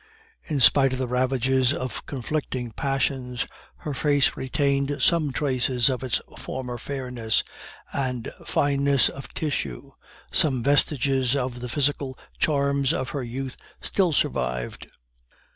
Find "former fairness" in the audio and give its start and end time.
6.39-7.43